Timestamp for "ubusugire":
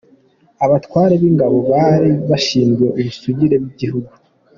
3.01-3.55